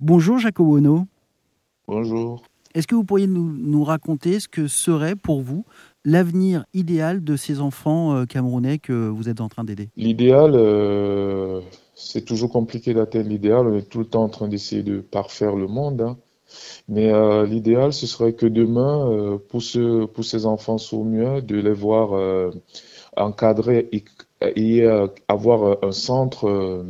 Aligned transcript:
Bonjour 0.00 0.38
Jacob 0.38 0.68
Ono. 0.68 1.06
Bonjour. 1.88 2.44
Est-ce 2.72 2.86
que 2.86 2.94
vous 2.94 3.02
pourriez 3.02 3.26
nous, 3.26 3.82
raconter 3.82 4.38
ce 4.38 4.46
que 4.46 4.68
serait 4.68 5.16
pour 5.16 5.40
vous 5.40 5.64
l'avenir 6.04 6.64
idéal 6.72 7.24
de 7.24 7.34
ces 7.34 7.60
enfants 7.60 8.14
euh, 8.14 8.24
camerounais 8.24 8.78
que 8.78 9.08
vous 9.08 9.28
êtes 9.28 9.40
en 9.40 9.48
train 9.48 9.64
d'aider? 9.64 9.88
L'idéal, 9.96 10.52
euh, 10.54 11.60
c'est 11.96 12.24
toujours 12.24 12.52
compliqué 12.52 12.94
d'atteindre 12.94 13.28
l'idéal. 13.28 13.66
On 13.66 13.76
est 13.76 13.88
tout 13.88 13.98
le 13.98 14.04
temps 14.04 14.22
en 14.22 14.28
train 14.28 14.46
d'essayer 14.46 14.84
de 14.84 15.00
parfaire 15.00 15.56
le 15.56 15.66
monde. 15.66 16.00
Hein. 16.02 16.16
Mais 16.86 17.12
euh, 17.12 17.44
l'idéal, 17.44 17.92
ce 17.92 18.06
serait 18.06 18.34
que 18.34 18.46
demain, 18.46 19.40
pour, 19.48 19.62
ce, 19.62 20.04
pour 20.04 20.24
ces 20.24 20.46
enfants 20.46 20.76
mieux, 21.04 21.42
de 21.42 21.56
les 21.56 21.72
voir 21.72 22.52
encadrés 23.16 23.88
et, 23.90 24.04
et 24.54 24.86
avoir 25.26 25.78
un 25.82 25.90
centre 25.90 26.86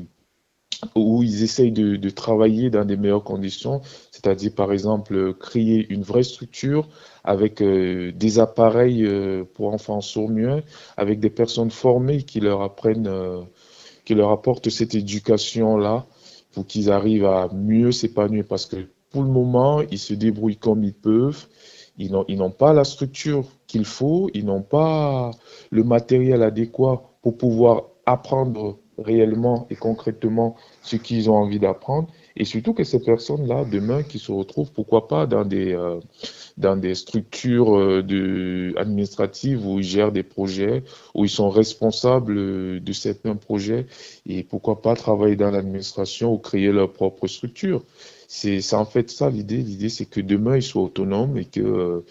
où 0.95 1.23
ils 1.23 1.43
essayent 1.43 1.73
de, 1.73 2.11
travailler 2.11 2.71
dans 2.71 2.85
des 2.85 2.97
meilleures 2.97 3.25
conditions, 3.25 3.81
c'est-à-dire 4.11 4.53
par 4.55 4.73
exemple 4.73 5.35
créer 5.35 5.87
une 5.93 6.03
vraie 6.03 6.23
structure 6.23 6.89
avec 7.25 7.61
euh, 7.61 8.13
des 8.13 8.39
appareils 8.39 9.05
euh, 9.05 9.45
pour 9.55 9.73
enfants 9.73 10.01
sourds-muets, 10.01 10.65
avec 10.97 11.21
des 11.21 11.31
personnes 11.31 11.71
formées 11.71 12.23
qui 12.23 12.41
leur 12.41 12.63
apprennent, 12.63 13.09
euh, 13.09 13.43
qui 14.05 14.15
leur 14.15 14.31
apportent 14.31 14.71
cette 14.71 14.95
éducation-là 14.95 16.07
pour 16.53 16.67
qu'ils 16.67 16.91
arrivent 16.91 17.27
à 17.27 17.49
mieux 17.53 17.93
s'épanouir 17.93 18.45
parce 18.49 18.67
que 18.67 18.89
pour 19.11 19.23
le 19.23 19.29
moment, 19.29 19.83
ils 19.91 19.99
se 19.99 20.15
débrouillent 20.15 20.57
comme 20.57 20.85
ils 20.85 20.95
peuvent. 20.95 21.47
Ils 21.99 22.13
n'ont 22.13 22.51
pas 22.51 22.73
la 22.73 22.85
structure 22.85 23.45
qu'il 23.67 23.85
faut, 23.85 24.31
ils 24.33 24.45
n'ont 24.45 24.63
pas 24.63 25.33
le 25.71 25.83
matériel 25.83 26.45
adéquat 26.45 27.03
pour 27.23 27.37
pouvoir 27.37 27.89
apprendre 28.07 28.79
réellement 28.99 29.67
et 29.71 29.77
concrètement 29.77 30.57
ce 30.83 30.97
qu'ils 30.97 31.31
ont 31.31 31.37
envie 31.37 31.59
d'apprendre 31.59 32.09
et 32.39 32.45
surtout 32.45 32.73
que 32.73 32.85
ces 32.85 33.01
personnes-là, 33.01 33.65
demain, 33.65 34.05
qui 34.05 34.21
se 34.21 34.31
retrouvent, 34.31 34.71
pourquoi 34.71 35.09
pas, 35.09 35.27
dans 35.27 35.45
des, 35.45 35.75
euh, 35.75 35.99
dans 36.57 36.77
des 36.77 36.95
structures 36.95 37.77
euh, 37.77 38.73
administratives 38.77 39.67
où 39.67 39.81
ils 39.81 39.85
gèrent 39.85 40.13
des 40.13 40.23
projets, 40.23 40.85
où 41.15 41.25
ils 41.25 41.31
sont 41.31 41.51
responsables 41.51 42.81
de 42.81 42.93
certains 42.93 43.35
projets 43.35 43.87
et 44.25 44.45
pourquoi 44.45 44.81
pas 44.81 44.95
travailler 44.95 45.35
dans 45.35 45.51
l'administration 45.51 46.33
ou 46.33 46.39
créer 46.39 46.71
leur 46.71 46.93
propre 46.93 47.27
structure. 47.27 47.83
C'est 48.31 48.75
en 48.75 48.85
fait 48.85 49.11
ça 49.11 49.31
l'idée. 49.31 49.57
L'idée, 49.63 49.89
c'est 49.89 50.05
que 50.05 50.21
demain, 50.21 50.57
ils 50.57 50.63
soient 50.63 50.83
autonomes 50.83 51.39
et 51.39 51.47
qu'ils 51.47 51.65
euh, 51.65 52.03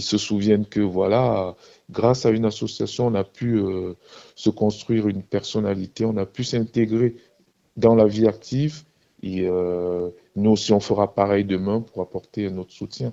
se 0.00 0.16
souviennent 0.16 0.64
que, 0.64 0.80
voilà, 0.80 1.54
grâce 1.90 2.24
à 2.24 2.30
une 2.30 2.46
association, 2.46 3.06
on 3.08 3.14
a 3.14 3.24
pu 3.24 3.58
euh, 3.58 3.92
se 4.36 4.48
construire 4.48 5.06
une 5.06 5.22
personnalité, 5.22 6.06
on 6.06 6.16
a 6.16 6.24
pu 6.24 6.44
s'intégrer 6.44 7.16
dans 7.76 7.94
la 7.94 8.06
vie 8.06 8.26
active 8.26 8.84
et 9.22 9.46
euh, 9.46 10.08
nous 10.34 10.52
aussi, 10.52 10.72
on 10.72 10.80
fera 10.80 11.14
pareil 11.14 11.44
demain 11.44 11.82
pour 11.82 12.00
apporter 12.00 12.50
notre 12.50 12.72
soutien. 12.72 13.12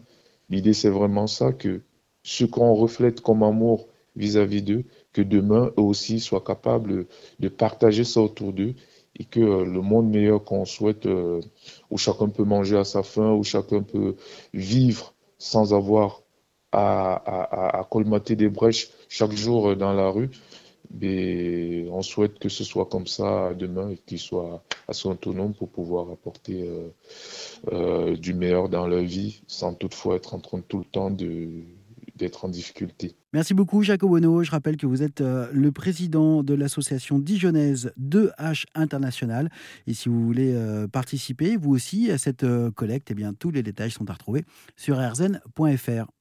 L'idée, 0.49 0.73
c'est 0.73 0.89
vraiment 0.89 1.27
ça, 1.27 1.51
que 1.51 1.81
ce 2.23 2.45
qu'on 2.45 2.73
reflète 2.75 3.19
comme 3.19 3.43
amour 3.43 3.87
vis-à-vis 4.15 4.61
d'eux, 4.61 4.85
que 5.11 5.21
demain, 5.21 5.71
eux 5.77 5.81
aussi 5.81 6.21
soient 6.21 6.43
capables 6.43 7.07
de 7.39 7.49
partager 7.49 8.05
ça 8.05 8.21
autour 8.21 8.53
d'eux 8.53 8.73
et 9.19 9.25
que 9.25 9.39
euh, 9.39 9.65
le 9.65 9.81
monde 9.81 10.09
meilleur 10.09 10.43
qu'on 10.43 10.65
souhaite, 10.65 11.05
euh, 11.05 11.41
où 11.91 11.97
chacun 11.97 12.29
peut 12.29 12.43
manger 12.43 12.77
à 12.77 12.83
sa 12.83 13.03
faim, 13.03 13.33
où 13.33 13.43
chacun 13.43 13.81
peut 13.83 14.15
vivre 14.53 15.13
sans 15.37 15.73
avoir 15.73 16.21
à, 16.71 17.87
colmater 17.91 18.35
des 18.35 18.49
brèches 18.49 18.89
chaque 19.07 19.33
jour 19.33 19.69
euh, 19.69 19.75
dans 19.75 19.93
la 19.93 20.09
rue, 20.09 20.31
mais 20.99 21.85
on 21.91 22.01
souhaite 22.01 22.39
que 22.39 22.49
ce 22.49 22.63
soit 22.63 22.85
comme 22.85 23.05
ça 23.05 23.53
demain 23.53 23.89
et 23.91 23.97
qu'ils 23.97 24.19
soient 24.19 24.63
assez 24.87 25.07
autonomes 25.07 25.53
pour 25.53 25.69
pouvoir 25.69 26.09
apporter 26.11 26.67
du 28.19 28.33
meilleur 28.33 28.69
dans 28.69 28.85
leur 28.85 29.01
vie 29.01 29.41
sans 29.47 29.73
toutefois 29.73 30.17
être 30.17 30.33
en 30.33 30.39
train 30.39 30.61
tout 30.67 30.79
le 30.79 30.85
temps 30.85 31.09
de 31.09 31.63
d'être 32.15 32.45
en 32.45 32.49
difficulté. 32.49 33.15
Merci 33.33 33.53
beaucoup, 33.53 33.81
Jacques 33.81 34.03
Ono. 34.03 34.43
Je 34.43 34.51
rappelle 34.51 34.77
que 34.77 34.85
vous 34.85 35.01
êtes 35.01 35.21
euh, 35.21 35.49
le 35.51 35.71
président 35.71 36.43
de 36.43 36.53
l'association 36.53 37.17
dijonnaise 37.17 37.91
2H 37.99 38.65
International. 38.75 39.49
Et 39.87 39.93
si 39.93 40.09
vous 40.09 40.23
voulez 40.23 40.53
euh, 40.53 40.87
participer, 40.87 41.57
vous 41.57 41.71
aussi, 41.71 42.11
à 42.11 42.19
cette 42.19 42.43
euh, 42.43 42.69
collecte, 42.69 43.09
eh 43.09 43.15
bien, 43.15 43.33
tous 43.33 43.49
les 43.49 43.63
détails 43.63 43.91
sont 43.91 44.09
à 44.09 44.13
retrouver 44.13 44.45
sur 44.75 44.97
rzn.fr. 44.97 46.13